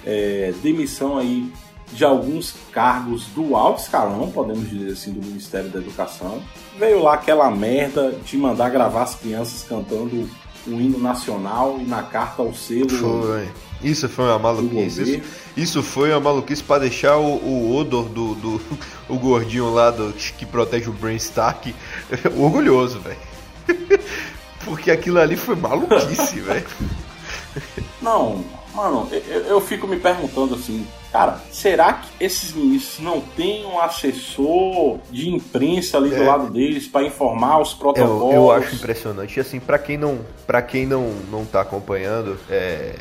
[0.05, 1.53] é, demissão aí
[1.92, 6.42] de alguns cargos do alto escalão, podemos dizer assim, do Ministério da Educação.
[6.79, 10.29] Veio lá aquela merda de mandar gravar as crianças cantando
[10.66, 12.88] o hino nacional e na carta ao selo.
[12.90, 13.48] Foi.
[13.83, 15.03] Isso foi uma maluquice.
[15.03, 15.22] Isso,
[15.57, 18.61] isso, foi uma maluquice para deixar o, o odor do, do
[19.09, 21.74] o gordinho lá do, que protege o Brain Stark
[22.37, 23.18] orgulhoso, velho.
[24.64, 26.66] Porque aquilo ali foi maluquice, velho.
[28.03, 33.66] Não, mano, eu, eu fico me perguntando assim, Cara, será que esses ministros não têm
[33.66, 36.27] um assessor de imprensa ali do é.
[36.27, 38.35] lado deles para informar os protocolos?
[38.35, 39.37] Eu, eu acho impressionante.
[39.37, 42.94] E assim, para quem não, para quem não não tá acompanhando, é,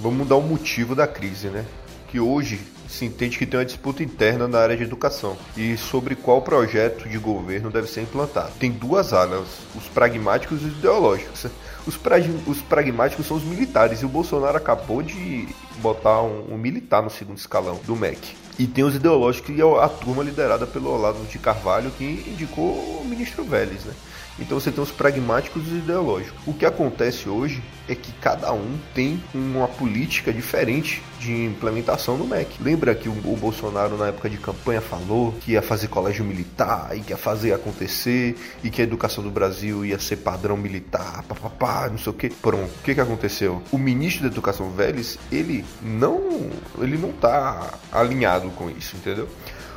[0.00, 1.64] vamos dar o um motivo da crise, né?
[2.08, 6.14] Que hoje se entende que tem uma disputa interna na área de educação e sobre
[6.14, 8.52] qual projeto de governo deve ser implantado.
[8.60, 11.46] Tem duas áreas, os pragmáticos e os ideológicos.
[11.86, 16.58] Os, pra, os pragmáticos são os militares, e o Bolsonaro acabou de botar um, um
[16.58, 18.34] militar no segundo escalão do MEC.
[18.58, 22.72] E tem os ideológicos, que é a turma liderada pelo Olavo de Carvalho, que indicou
[22.72, 23.92] o ministro Vélez, né?
[24.38, 26.38] Então você tem os pragmáticos e os ideológicos.
[26.46, 32.26] O que acontece hoje é que cada um tem uma política diferente de implementação no
[32.26, 32.62] MEC.
[32.62, 36.90] Lembra que o, o, Bolsonaro, na época de campanha, falou que ia fazer colégio militar
[36.94, 41.22] e que ia fazer acontecer e que a educação do Brasil ia ser padrão militar,
[41.22, 42.28] papapá, não sei o que.
[42.28, 43.62] Pronto, o que, que aconteceu?
[43.70, 49.28] O ministro da Educação Vélez, ele não, ele não tá alinhado com isso, entendeu?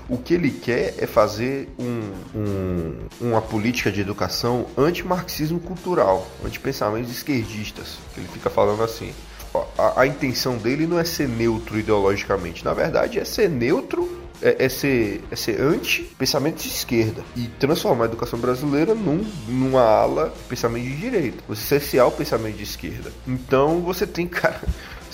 [0.09, 2.01] O que ele quer é fazer um,
[2.35, 7.99] um, uma política de educação anti-marxismo cultural, anti-pensamentos esquerdistas.
[8.17, 9.13] Ele fica falando assim.
[9.77, 14.65] A, a, intenção dele não é ser neutro ideologicamente, na verdade é ser neutro é,
[14.65, 20.33] é, ser, é ser anti-pensamento de esquerda e transformar a educação brasileira num, numa ala
[20.47, 21.43] pensamento de direita.
[21.47, 23.11] Você cercear o pensamento de esquerda.
[23.27, 24.61] Então você tem, cara,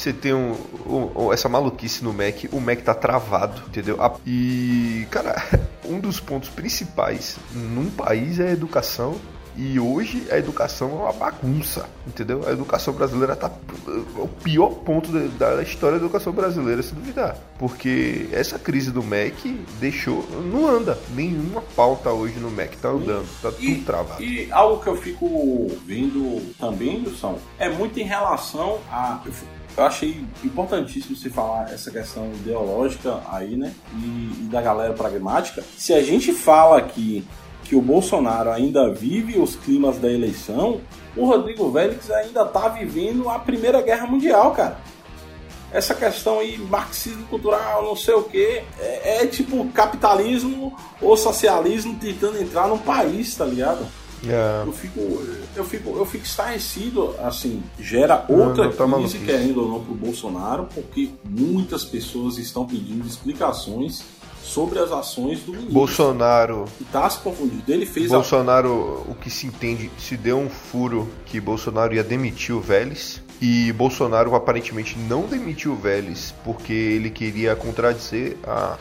[0.06, 3.98] você tem um, um, essa maluquice no Mac, o Mac tá travado, entendeu?
[4.26, 5.36] E, cara,
[5.84, 9.15] um dos pontos principais num país é a educação
[9.58, 12.48] e hoje a educação é uma bagunça, entendeu?
[12.48, 13.50] A educação brasileira tá
[13.88, 17.38] é o pior ponto da, história da educação brasileira, se duvidar.
[17.58, 20.28] Porque essa crise do MEC deixou.
[20.52, 21.00] Não anda.
[21.15, 23.28] Nenhuma pauta hoje no MEC tá andando.
[23.41, 24.22] Tá e, tudo travado.
[24.22, 29.22] E algo que eu fico vendo também, Wilson, é muito em relação a
[29.78, 33.74] eu achei importantíssimo se falar essa questão ideológica aí, né?
[33.94, 35.64] E, e da galera pragmática.
[35.78, 37.26] Se a gente fala aqui
[37.64, 40.80] que o Bolsonaro ainda vive os climas da eleição,
[41.18, 44.78] o Rodrigo Vélez ainda está vivendo a Primeira Guerra Mundial, cara.
[45.74, 51.98] Essa questão aí, marxismo cultural, não sei o que, é, é, tipo capitalismo ou socialismo
[52.00, 53.86] tentando entrar no país, tá ligado?
[54.26, 54.66] Yeah.
[54.66, 55.00] Eu fico,
[55.56, 59.94] eu fico, eu fico estarrecido, assim, gera outra não, não crise, querendo ou não, pro
[59.94, 64.04] Bolsonaro, porque muitas pessoas estão pedindo explicações
[64.42, 65.74] sobre as ações do ministro.
[65.74, 66.66] Bolsonaro.
[66.80, 67.64] E tá se confundindo.
[67.68, 69.12] Ele fez Bolsonaro, a...
[69.12, 73.24] o que se entende, se deu um furo que Bolsonaro ia demitir o Vélez.
[73.42, 78.78] E Bolsonaro aparentemente não demitiu o Vélez porque ele queria contradizer a,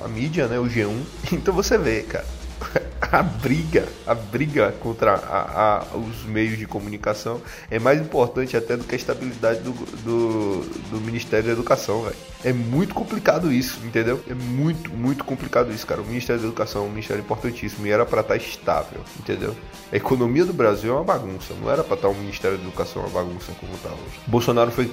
[0.00, 1.00] a, a mídia, né, o G1.
[1.32, 2.24] Então você vê, cara
[3.12, 8.76] a briga, a briga contra a, a, os meios de comunicação é mais importante até
[8.76, 12.16] do que a estabilidade do, do, do Ministério da Educação, velho.
[12.44, 14.20] É muito complicado isso, entendeu?
[14.28, 16.02] É muito, muito complicado isso, cara.
[16.02, 19.56] O Ministério da Educação é um ministério importantíssimo e era para estar tá estável, entendeu?
[19.90, 22.64] A economia do Brasil é uma bagunça, não era para estar tá o Ministério da
[22.64, 24.20] Educação uma bagunça como está hoje.
[24.26, 24.90] Bolsonaro foi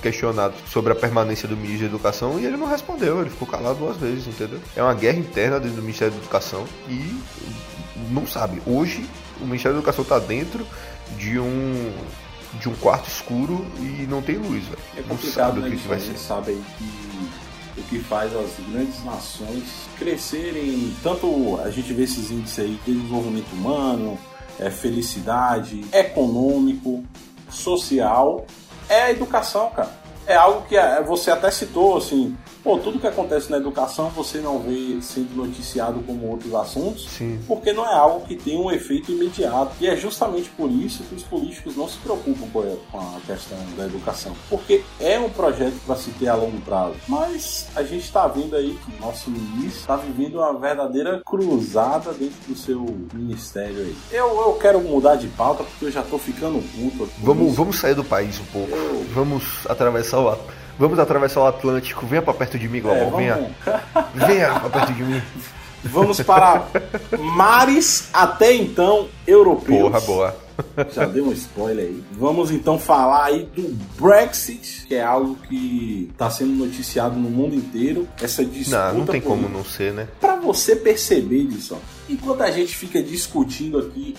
[0.00, 3.78] questionado sobre a permanência do ministro da Educação e ele não respondeu, ele ficou calado
[3.78, 4.60] duas vezes, entendeu?
[4.76, 7.11] É uma guerra interna dentro do Ministério da Educação e
[8.10, 8.62] não sabe.
[8.66, 9.08] Hoje
[9.40, 10.66] o Ministério da Educação está dentro
[11.16, 11.92] de um
[12.60, 14.78] de um quarto escuro e não tem luz, velho.
[14.96, 16.18] É complicado, não sabe né, o que, que vai ser.
[16.18, 19.64] sabe que o que faz as grandes nações
[19.98, 24.18] crescerem, tanto a gente vê esses índices aí de desenvolvimento humano,
[24.58, 27.02] é, felicidade, econômico,
[27.48, 28.46] social,
[28.88, 29.90] é a educação, cara.
[30.26, 34.38] É algo que é, você até citou, assim, Pô, tudo que acontece na educação você
[34.38, 37.40] não vê sendo noticiado como outros assuntos, Sim.
[37.46, 39.72] porque não é algo que tem um efeito imediato.
[39.80, 43.86] E é justamente por isso que os políticos não se preocupam com a questão da
[43.86, 46.94] educação, porque é um projeto para se ter a longo prazo.
[47.08, 52.12] Mas a gente está vendo aí que o nosso ministro está vivendo uma verdadeira cruzada
[52.12, 53.96] dentro do seu ministério aí.
[54.10, 57.10] Eu, eu quero mudar de pauta porque eu já estou ficando puto.
[57.18, 58.74] Vamos, vamos sair do país um pouco.
[58.74, 59.04] Eu...
[59.12, 60.30] Vamos atravessar o
[60.78, 62.06] Vamos atravessar o Atlântico.
[62.06, 63.02] Venha pra perto de mim, Global.
[63.02, 63.50] É, venha.
[64.14, 65.22] Venha pra perto de mim.
[65.84, 66.66] Vamos para
[67.18, 69.82] mares até então europeus.
[69.82, 70.36] Porra, boa.
[70.94, 72.04] Já deu um spoiler aí.
[72.12, 77.54] Vamos então falar aí do Brexit, que é algo que está sendo noticiado no mundo
[77.54, 78.06] inteiro.
[78.20, 78.92] Essa disputa.
[78.92, 80.06] Não, não tem como não ser, né?
[80.20, 81.76] Para você perceber disso,
[82.08, 84.14] enquanto a gente fica discutindo aqui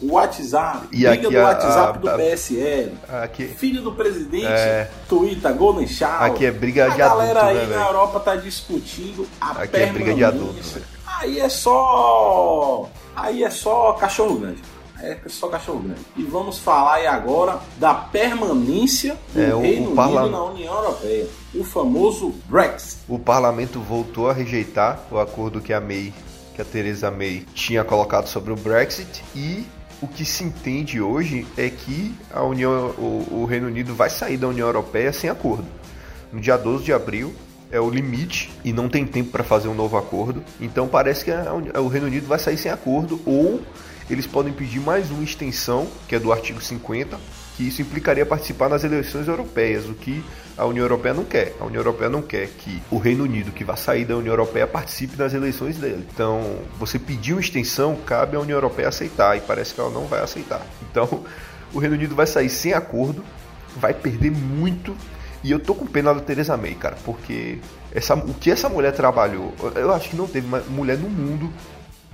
[0.00, 5.54] o WhatsApp, e liga do WhatsApp a, do PSL, aqui, filho do presidente, é, Twitter,
[5.54, 6.22] Golden Shower.
[6.22, 9.76] Aqui é briga a de adulto, galera aí né, na Europa tá discutindo a Aqui
[9.76, 10.80] é briga de adulto.
[11.20, 12.88] Aí é só.
[13.16, 14.62] Aí é só cachorro grande.
[15.00, 16.00] É só cachorro grande.
[16.16, 21.26] E vamos falar aí agora da permanência do é, Reino Unido na União Europeia.
[21.54, 23.00] O famoso Brexit.
[23.08, 26.12] O parlamento voltou a rejeitar o acordo que a May,
[26.54, 29.64] que a Theresa May tinha colocado sobre o Brexit e
[30.00, 34.36] o que se entende hoje é que a União, o, o Reino Unido vai sair
[34.36, 35.66] da União Europeia sem acordo.
[36.32, 37.34] No dia 12 de abril,
[37.70, 40.42] é o limite e não tem tempo para fazer um novo acordo.
[40.60, 43.60] Então parece que a, o Reino Unido vai sair sem acordo ou
[44.08, 47.18] eles podem pedir mais uma extensão, que é do artigo 50,
[47.58, 50.24] que isso implicaria participar nas eleições europeias, o que
[50.56, 51.56] a União Europeia não quer.
[51.58, 54.64] A União Europeia não quer que o Reino Unido, que vai sair da União Europeia,
[54.64, 56.06] participe das eleições dele.
[56.14, 60.20] Então, você pediu extensão, cabe à União Europeia aceitar, e parece que ela não vai
[60.20, 60.64] aceitar.
[60.88, 61.24] Então,
[61.74, 63.24] o Reino Unido vai sair sem acordo,
[63.76, 64.96] vai perder muito.
[65.42, 67.58] E eu tô com pena da Theresa May, cara, porque
[67.92, 71.52] essa, o que essa mulher trabalhou, eu acho que não teve mulher no mundo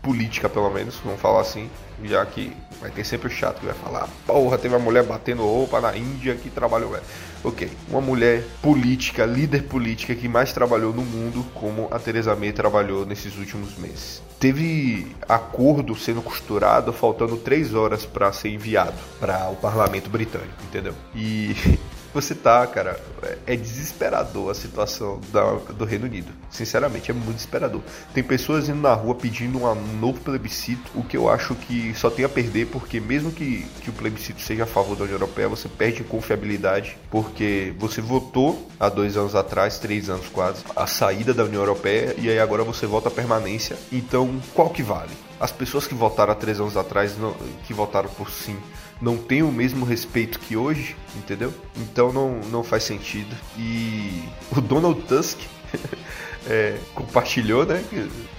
[0.04, 1.70] política, pelo menos, vamos falar assim,
[2.04, 5.42] já que vai ter sempre o chato que vai falar, porra, teve uma mulher batendo
[5.42, 6.94] roupa na Índia que trabalhou.
[7.42, 12.52] Ok, uma mulher política, líder política que mais trabalhou no mundo, como a Theresa May
[12.52, 14.22] trabalhou nesses últimos meses.
[14.38, 20.94] Teve acordo sendo costurado, faltando três horas para ser enviado para o parlamento britânico, entendeu?
[21.14, 21.54] E
[22.14, 22.98] você tá, cara,
[23.44, 26.32] é desesperador a situação da, do Reino Unido.
[26.48, 27.82] Sinceramente, é muito desesperador.
[28.14, 32.08] Tem pessoas indo na rua pedindo um novo plebiscito, o que eu acho que só
[32.08, 35.48] tem a perder, porque mesmo que, que o plebiscito seja a favor da União Europeia,
[35.48, 41.34] você perde confiabilidade, porque você votou há dois anos atrás, três anos quase, a saída
[41.34, 43.76] da União Europeia, e aí agora você vota a permanência.
[43.90, 45.10] Então, qual que vale?
[45.40, 47.34] As pessoas que votaram há três anos atrás, não,
[47.66, 48.56] que votaram por sim,
[49.00, 51.52] não tem o mesmo respeito que hoje, entendeu?
[51.76, 53.34] Então não, não faz sentido.
[53.58, 55.40] E o Donald Tusk
[56.48, 57.82] é, compartilhou, né?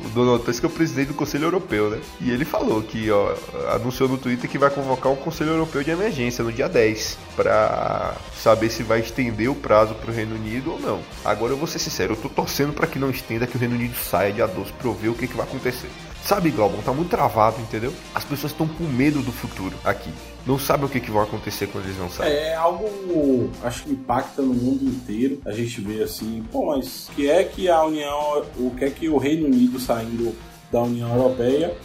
[0.03, 1.99] O Donald Tusk é o presidente do Conselho Europeu, né?
[2.21, 3.35] E ele falou que, ó,
[3.73, 8.15] anunciou no Twitter que vai convocar um Conselho Europeu de Emergência no dia 10 para
[8.35, 10.99] saber se vai estender o prazo para o Reino Unido ou não.
[11.23, 13.75] Agora eu vou ser sincero, eu tô torcendo para que não estenda, que o Reino
[13.75, 15.89] Unido saia dia 12 para eu ver o que, que vai acontecer.
[16.25, 17.93] Sabe, Glauber, tá muito travado, entendeu?
[18.15, 20.09] As pessoas estão com medo do futuro aqui.
[20.43, 22.33] Não sabem o que, que vai acontecer quando eles não saem.
[22.33, 25.39] É algo, acho que impacta no mundo inteiro.
[25.45, 28.89] A gente vê assim, pô, mas o que é que a União, o que é
[28.89, 30.35] que o Reino Unido saindo
[30.71, 31.77] da União Europeia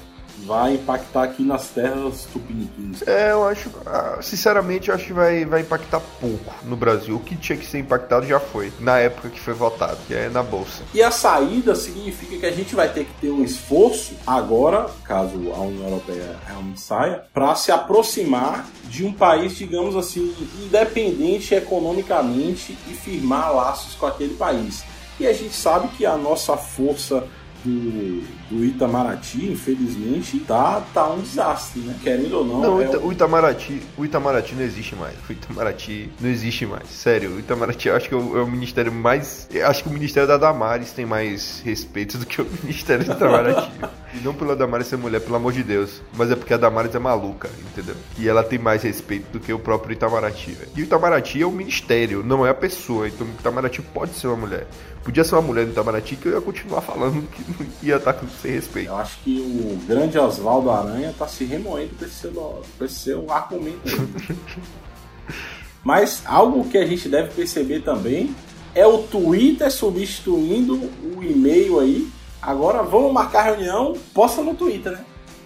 [0.45, 3.03] vai impactar aqui nas terras tupiniquins?
[3.07, 7.17] É, eu acho, ah, sinceramente, eu acho que vai, vai impactar pouco no Brasil.
[7.17, 10.29] O que tinha que ser impactado já foi, na época que foi votado, que é
[10.29, 10.83] na Bolsa.
[10.95, 15.53] E a saída significa que a gente vai ter que ter um esforço agora, caso
[15.53, 22.77] a União Europeia realmente saia, para se aproximar de um país, digamos assim, independente economicamente
[22.89, 24.83] e firmar laços com aquele país.
[25.19, 27.25] E a gente sabe que a nossa força
[27.65, 31.97] do, do Itamaraty, infelizmente, tá, tá um desastre, né?
[32.03, 32.61] Querendo ou não.
[32.61, 35.15] Não, é o Itamaraty, o Itamaraty não existe mais.
[35.29, 36.89] O Itamaraty não existe mais.
[36.91, 39.49] Sério, o Itamaraty acho que é o, é o ministério mais.
[39.65, 43.71] Acho que o ministério da Damares tem mais respeito do que o ministério do Itamaraty.
[44.15, 46.03] e não pela Damares ser mulher, pelo amor de Deus.
[46.17, 47.95] Mas é porque a Damares é maluca, entendeu?
[48.19, 50.53] E ela tem mais respeito do que o próprio Itamaraty.
[50.53, 50.71] Véio.
[50.77, 53.07] E o Itamaraty é o ministério, não é a pessoa.
[53.07, 54.67] Então o Itamaraty pode ser uma mulher.
[55.05, 58.13] Podia ser uma mulher no Itamaraty que eu ia continuar falando que não ia estar
[58.41, 58.89] sem respeito.
[58.89, 62.95] Eu acho que o grande Oswaldo Aranha tá se remoendo com esse seu, com esse
[62.95, 64.37] seu argumento aí.
[65.83, 68.35] Mas algo que a gente deve perceber também
[68.75, 72.09] é o Twitter substituindo o e-mail aí.
[72.41, 75.05] Agora vamos marcar reunião, posta no Twitter, né?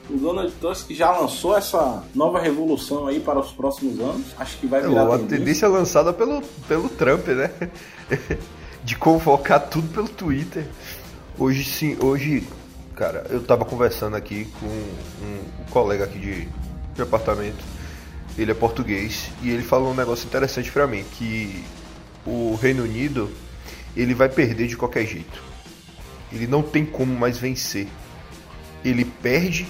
[0.08, 4.26] O Donald Tusk já lançou essa nova revolução aí para os próximos anos.
[4.38, 5.08] Acho que vai virar.
[5.08, 7.50] É, a tendência lançada pelo, pelo Trump, né?
[8.84, 10.66] de convocar tudo pelo Twitter.
[11.38, 12.46] Hoje sim, hoje,
[12.94, 16.48] cara, eu tava conversando aqui com um, colega aqui de,
[16.94, 17.64] de apartamento.
[18.36, 21.64] Ele é português e ele falou um negócio interessante para mim, que
[22.26, 23.30] o Reino Unido
[23.96, 25.42] ele vai perder de qualquer jeito.
[26.32, 27.86] Ele não tem como mais vencer.
[28.84, 29.66] Ele perde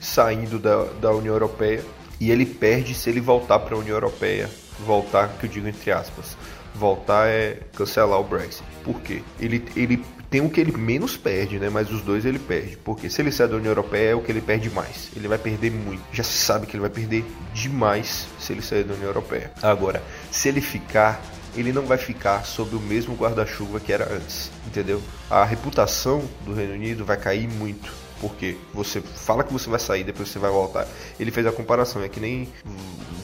[0.00, 1.84] saindo da, da União Europeia
[2.18, 4.50] e ele perde se ele voltar para a União Europeia.
[4.80, 6.36] Voltar, que eu digo entre aspas
[6.74, 8.64] voltar é cancelar o Brexit.
[8.82, 9.22] Por quê?
[9.38, 10.04] Ele, ele
[10.34, 11.70] tem o que ele menos perde, né?
[11.70, 12.76] Mas os dois ele perde.
[12.78, 15.08] Porque se ele sair da União Europeia é o que ele perde mais.
[15.14, 16.02] Ele vai perder muito.
[16.12, 19.52] Já se sabe que ele vai perder demais se ele sair da União Europeia.
[19.62, 21.22] Agora, se ele ficar,
[21.54, 25.00] ele não vai ficar sob o mesmo guarda-chuva que era antes, entendeu?
[25.30, 27.92] A reputação do Reino Unido vai cair muito.
[28.20, 30.84] Porque você fala que você vai sair, depois você vai voltar.
[31.20, 32.48] Ele fez a comparação, é que nem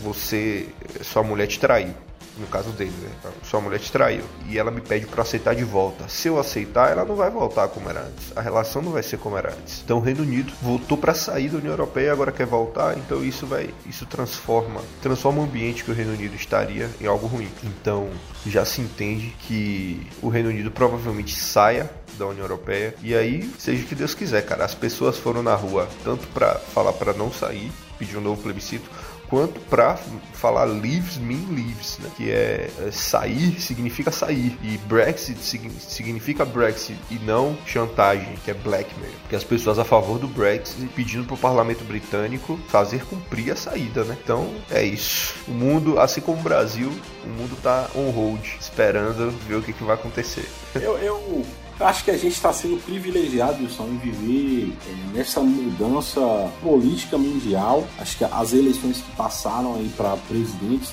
[0.01, 0.69] você,
[1.03, 1.93] sua mulher te traiu
[2.41, 3.31] no caso dele, né?
[3.43, 6.09] Sua mulher te traiu e ela me pede para aceitar de volta.
[6.09, 8.37] Se eu aceitar, ela não vai voltar como era antes.
[8.37, 9.83] A relação não vai ser como era antes.
[9.85, 13.47] Então o Reino Unido voltou para sair da União Europeia agora quer voltar, então isso
[13.47, 17.49] vai isso transforma, transforma o ambiente que o Reino Unido estaria em algo ruim.
[17.63, 18.09] Então
[18.47, 23.83] já se entende que o Reino Unido provavelmente saia da União Europeia e aí seja
[23.83, 24.65] o que Deus quiser, cara.
[24.65, 28.89] As pessoas foram na rua tanto para falar para não sair, pedir um novo plebiscito,
[29.31, 29.97] quanto para
[30.35, 32.11] falar leaves mean leaves, né?
[32.17, 38.55] que é, é, sair significa sair e Brexit significa Brexit e não chantagem, que é
[38.55, 39.13] blackmail.
[39.23, 43.57] Porque as pessoas a favor do Brexit pedindo para o parlamento britânico fazer cumprir a
[43.57, 44.17] saída, né?
[44.23, 45.35] Então é isso.
[45.47, 46.93] O mundo, assim como o Brasil,
[47.25, 50.49] o mundo tá on hold, esperando ver o que, que vai acontecer.
[50.75, 51.47] Eu eu
[51.81, 56.21] acho que a gente está sendo privilegiado, Wilson, em viver é, nessa mudança
[56.63, 57.85] política mundial.
[57.99, 60.93] Acho que as eleições que passaram aí para presidentes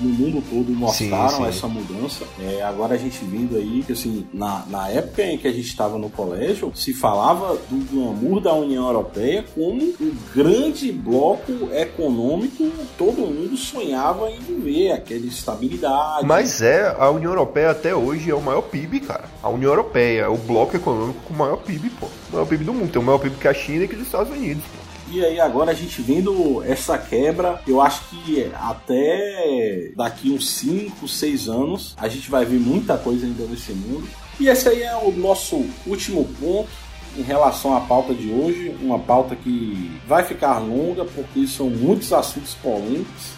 [0.00, 1.48] no mundo todo mostraram sim, sim.
[1.48, 2.24] essa mudança.
[2.40, 5.68] É, agora a gente vendo aí que, assim, na, na época em que a gente
[5.68, 12.70] estava no colégio, se falava do glamour da União Europeia como um grande bloco econômico.
[12.96, 16.26] Todo mundo sonhava em viver aquela estabilidade.
[16.26, 19.24] Mas é, a União Europeia até hoje é o maior PIB, cara.
[19.42, 22.06] A União Europeia Europeia, é o bloco econômico com o maior PIB, pô.
[22.06, 22.90] O maior PIB do mundo.
[22.90, 24.78] Tem o maior PIB que a China e que os Estados Unidos, pô.
[25.10, 31.08] E aí agora a gente vendo essa quebra, eu acho que até daqui uns 5,
[31.08, 34.06] 6 anos a gente vai ver muita coisa ainda nesse mundo.
[34.38, 36.68] E esse aí é o nosso último ponto
[37.16, 42.12] em relação à pauta de hoje, uma pauta que vai ficar longa porque são muitos
[42.12, 43.32] assuntos polêmicos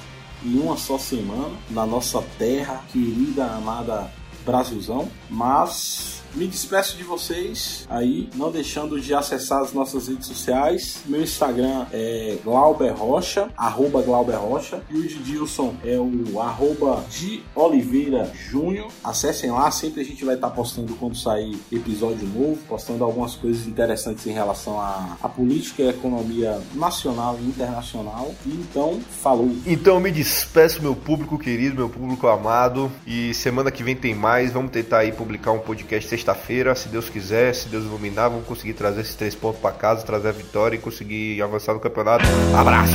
[0.44, 4.10] em uma só semana na nossa terra querida, amada
[4.44, 11.00] Brasilzão, mas Me despeço de vocês aí, não deixando de acessar as nossas redes sociais.
[11.06, 17.04] Meu Instagram é Glauber Rocha, arroba Glauber Rocha, e o de Dilson é o arroba
[17.10, 18.92] de Oliveira Júnior.
[19.02, 23.66] Acessem lá, sempre a gente vai estar postando quando sair episódio novo, postando algumas coisas
[23.66, 28.32] interessantes em relação à, à política e economia nacional e internacional.
[28.46, 29.50] E então, falou!
[29.66, 34.52] Então me despeço, meu público querido, meu público amado, e semana que vem tem mais.
[34.52, 38.74] Vamos tentar aí publicar um podcast sexta-feira, se Deus quiser, se Deus iluminar, vamos conseguir
[38.74, 42.24] trazer esses três pontos para casa, trazer a vitória e conseguir avançar no campeonato.
[42.56, 42.94] Abraço!